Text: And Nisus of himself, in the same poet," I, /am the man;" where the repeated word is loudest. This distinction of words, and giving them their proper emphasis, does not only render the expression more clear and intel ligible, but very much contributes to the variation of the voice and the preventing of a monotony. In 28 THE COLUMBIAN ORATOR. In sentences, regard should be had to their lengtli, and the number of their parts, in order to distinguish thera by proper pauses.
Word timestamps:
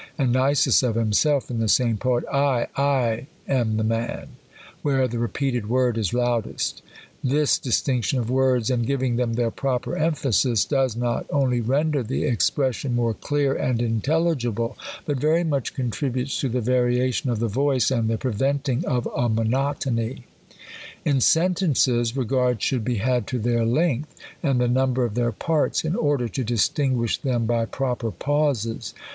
And 0.17 0.33
Nisus 0.33 0.81
of 0.81 0.95
himself, 0.95 1.51
in 1.51 1.59
the 1.59 1.67
same 1.67 1.97
poet," 1.97 2.23
I, 2.33 2.65
/am 3.47 3.77
the 3.77 3.83
man;" 3.83 4.29
where 4.81 5.07
the 5.07 5.19
repeated 5.19 5.69
word 5.69 5.95
is 5.95 6.11
loudest. 6.11 6.81
This 7.23 7.59
distinction 7.59 8.17
of 8.17 8.27
words, 8.27 8.71
and 8.71 8.87
giving 8.87 9.17
them 9.17 9.33
their 9.33 9.51
proper 9.51 9.95
emphasis, 9.95 10.65
does 10.65 10.95
not 10.95 11.27
only 11.29 11.61
render 11.61 12.01
the 12.01 12.23
expression 12.23 12.95
more 12.95 13.13
clear 13.13 13.53
and 13.53 13.77
intel 13.79 14.33
ligible, 14.33 14.75
but 15.05 15.19
very 15.19 15.43
much 15.43 15.75
contributes 15.75 16.39
to 16.39 16.49
the 16.49 16.61
variation 16.61 17.29
of 17.29 17.37
the 17.37 17.47
voice 17.47 17.91
and 17.91 18.09
the 18.09 18.17
preventing 18.17 18.83
of 18.87 19.05
a 19.15 19.29
monotony. 19.29 20.25
In 21.05 21.13
28 21.13 21.13
THE 21.13 21.13
COLUMBIAN 21.13 21.13
ORATOR. 21.13 21.15
In 21.15 21.21
sentences, 21.21 22.17
regard 22.17 22.61
should 22.63 22.83
be 22.83 22.95
had 22.95 23.27
to 23.27 23.37
their 23.37 23.59
lengtli, 23.65 24.05
and 24.41 24.59
the 24.59 24.67
number 24.67 25.05
of 25.05 25.13
their 25.13 25.31
parts, 25.31 25.83
in 25.85 25.95
order 25.95 26.27
to 26.27 26.43
distinguish 26.43 27.21
thera 27.21 27.45
by 27.45 27.65
proper 27.65 28.09
pauses. 28.09 28.95